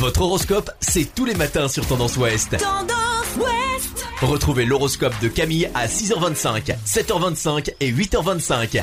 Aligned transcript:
Votre 0.00 0.22
horoscope, 0.22 0.70
c'est 0.80 1.14
tous 1.14 1.26
les 1.26 1.34
matins 1.34 1.68
sur 1.68 1.86
Tendance 1.86 2.16
Ouest. 2.16 2.56
Tendance 2.56 3.36
Ouest 3.36 4.06
Retrouvez 4.22 4.64
l'horoscope 4.64 5.12
de 5.20 5.28
Camille 5.28 5.68
à 5.74 5.88
6h25, 5.88 6.74
7h25 6.86 7.74
et 7.80 7.92
8h25. 7.92 8.82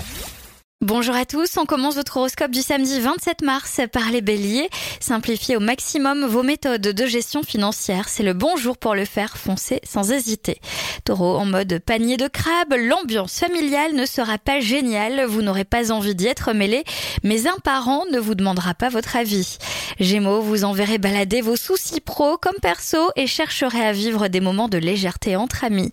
Bonjour 0.82 1.16
à 1.16 1.26
tous, 1.26 1.58
on 1.58 1.66
commence 1.66 1.96
votre 1.96 2.18
horoscope 2.18 2.52
du 2.52 2.62
samedi 2.62 3.00
27 3.00 3.42
mars 3.42 3.82
par 3.92 4.12
les 4.12 4.22
béliers. 4.22 4.70
Simplifiez 5.00 5.58
au 5.58 5.60
maximum 5.60 6.28
vos 6.28 6.44
méthodes 6.44 6.82
de 6.82 7.06
gestion 7.08 7.42
financière, 7.42 8.10
c'est 8.10 8.22
le 8.22 8.34
bon 8.34 8.56
jour 8.58 8.78
pour 8.78 8.94
le 8.94 9.04
faire, 9.04 9.38
foncez 9.38 9.82
sans 9.84 10.12
hésiter. 10.12 10.62
Taureau 11.04 11.36
en 11.38 11.46
mode 11.46 11.80
panier 11.84 12.18
de 12.18 12.28
crabe, 12.28 12.76
l'ambiance 12.78 13.40
familiale 13.40 13.96
ne 13.96 14.06
sera 14.06 14.38
pas 14.38 14.60
géniale, 14.60 15.26
vous 15.26 15.42
n'aurez 15.42 15.66
pas 15.66 15.92
envie 15.92 16.14
d'y 16.14 16.28
être 16.28 16.54
mêlé, 16.54 16.84
mais 17.24 17.48
un 17.48 17.58
parent 17.64 18.04
ne 18.12 18.20
vous 18.20 18.36
demandera 18.36 18.76
pas 18.76 18.90
votre 18.90 19.16
avis. 19.16 19.58
Gémeaux, 20.00 20.42
vous 20.42 20.64
enverrez 20.64 21.00
balader 21.00 21.42
vos 21.42 21.56
soucis 21.56 22.02
pro 22.02 22.38
comme 22.38 22.60
perso 22.62 23.10
et 23.16 23.26
chercherez 23.26 23.84
à 23.84 23.92
vivre 23.92 24.28
des 24.28 24.40
moments 24.40 24.68
de 24.68 24.78
légèreté 24.78 25.36
entre 25.36 25.64
amis. 25.64 25.92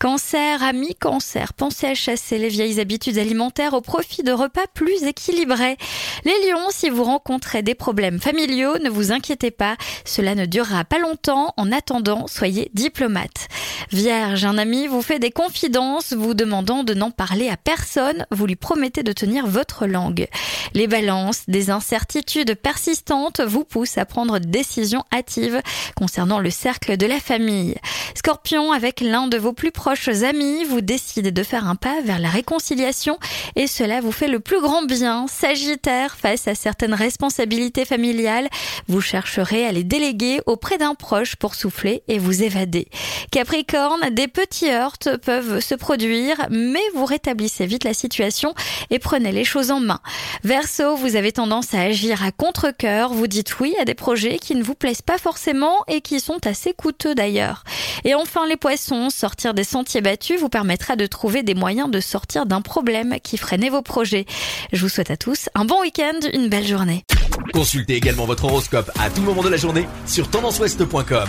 Cancer, 0.00 0.62
amis 0.62 0.96
cancer, 0.96 1.52
pensez 1.52 1.86
à 1.86 1.94
chasser 1.94 2.38
les 2.38 2.48
vieilles 2.48 2.80
habitudes 2.80 3.16
alimentaires 3.16 3.74
au 3.74 3.80
profit 3.80 4.24
de 4.24 4.32
repas 4.32 4.66
plus 4.74 5.04
équilibrés. 5.04 5.76
Les 6.24 6.50
lions, 6.50 6.68
si 6.70 6.90
vous 6.90 7.04
rencontrez 7.04 7.62
des 7.62 7.76
problèmes 7.76 8.20
familiaux, 8.20 8.78
ne 8.78 8.90
vous 8.90 9.12
inquiétez 9.12 9.52
pas, 9.52 9.76
cela 10.04 10.34
ne 10.34 10.46
durera 10.46 10.84
pas 10.84 10.98
longtemps. 10.98 11.54
En 11.56 11.70
attendant, 11.70 12.26
soyez 12.26 12.70
diplomate. 12.74 13.48
Vierge, 13.92 14.44
un 14.44 14.58
ami 14.58 14.86
vous 14.86 15.02
fait 15.02 15.18
des 15.18 15.30
confidences, 15.30 16.12
vous 16.12 16.34
demandant 16.34 16.84
de 16.84 16.94
n'en 16.94 17.10
parler 17.10 17.48
à 17.48 17.56
personne, 17.56 18.26
vous 18.30 18.46
lui 18.46 18.56
promettez 18.56 19.02
de 19.02 19.12
tenir 19.12 19.46
votre 19.46 19.86
langue. 19.86 20.26
Les 20.72 20.86
balances, 20.86 21.42
des 21.48 21.70
incertitudes 21.70 22.54
persistantes 22.54 23.40
vous 23.40 23.64
poussent 23.64 23.98
à 23.98 24.04
prendre 24.04 24.38
des 24.38 24.48
décisions 24.48 25.04
hâtives 25.12 25.60
concernant 25.96 26.38
le 26.38 26.50
cercle 26.50 26.96
de 26.96 27.06
la 27.06 27.20
famille. 27.20 27.76
Scorpion, 28.14 28.72
avec 28.72 29.00
l'un 29.00 29.26
de 29.26 29.36
vos 29.36 29.52
plus 29.52 29.70
proches 29.70 30.08
amis, 30.08 30.64
vous 30.64 30.80
décidez 30.80 31.30
de 31.30 31.42
faire 31.42 31.68
un 31.68 31.76
pas 31.76 32.00
vers 32.02 32.18
la 32.18 32.30
réconciliation 32.30 33.18
et 33.56 33.66
cela 33.66 34.00
vous 34.00 34.12
fait 34.12 34.28
le 34.28 34.40
plus 34.40 34.60
grand 34.60 34.82
bien. 34.82 35.26
Sagittaire, 35.28 36.16
face 36.16 36.48
à 36.48 36.54
certaines 36.54 36.94
responsabilités 36.94 37.84
familiales, 37.84 38.48
vous 38.88 39.00
chercherez 39.00 39.66
à 39.66 39.72
les 39.72 39.84
déléguer 39.84 40.40
auprès 40.46 40.78
d'un 40.78 40.94
proche 40.94 41.36
pour 41.36 41.54
souffler 41.54 42.02
et 42.08 42.18
vous 42.18 42.42
évader. 42.42 42.88
Capricorne, 43.30 43.73
des 44.12 44.28
petits 44.28 44.70
heurts 44.70 44.98
peuvent 45.22 45.58
se 45.58 45.74
produire, 45.74 46.36
mais 46.48 46.82
vous 46.94 47.04
rétablissez 47.04 47.66
vite 47.66 47.82
la 47.82 47.92
situation 47.92 48.54
et 48.90 49.00
prenez 49.00 49.32
les 49.32 49.44
choses 49.44 49.72
en 49.72 49.80
main. 49.80 50.00
Verseau, 50.44 50.94
vous 50.94 51.16
avez 51.16 51.32
tendance 51.32 51.74
à 51.74 51.80
agir 51.80 52.22
à 52.22 52.30
contre-cœur, 52.30 53.12
vous 53.12 53.26
dites 53.26 53.58
oui 53.58 53.74
à 53.80 53.84
des 53.84 53.94
projets 53.94 54.38
qui 54.38 54.54
ne 54.54 54.62
vous 54.62 54.76
plaisent 54.76 55.02
pas 55.02 55.18
forcément 55.18 55.78
et 55.88 56.02
qui 56.02 56.20
sont 56.20 56.46
assez 56.46 56.72
coûteux 56.72 57.16
d'ailleurs. 57.16 57.64
Et 58.04 58.14
enfin 58.14 58.46
les 58.46 58.56
poissons, 58.56 59.10
sortir 59.10 59.54
des 59.54 59.64
sentiers 59.64 60.02
battus 60.02 60.38
vous 60.38 60.48
permettra 60.48 60.94
de 60.94 61.06
trouver 61.06 61.42
des 61.42 61.54
moyens 61.54 61.90
de 61.90 62.00
sortir 62.00 62.46
d'un 62.46 62.60
problème 62.60 63.16
qui 63.24 63.36
freinait 63.36 63.70
vos 63.70 63.82
projets. 63.82 64.26
Je 64.72 64.80
vous 64.82 64.88
souhaite 64.88 65.10
à 65.10 65.16
tous 65.16 65.48
un 65.56 65.64
bon 65.64 65.80
week-end, 65.80 66.20
une 66.32 66.48
belle 66.48 66.66
journée. 66.66 67.04
Consultez 67.52 67.96
également 67.96 68.26
votre 68.26 68.44
horoscope 68.44 68.90
à 69.00 69.10
tout 69.10 69.22
moment 69.22 69.42
de 69.42 69.48
la 69.48 69.56
journée 69.56 69.88
sur 70.06 70.30
tendanceouest.com. 70.30 71.28